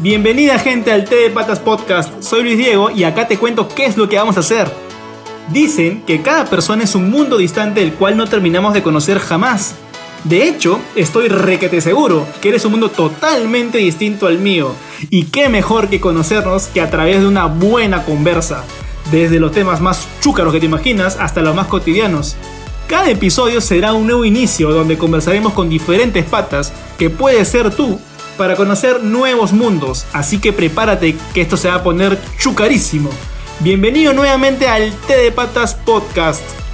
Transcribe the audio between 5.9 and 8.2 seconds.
que cada persona es un mundo distante del cual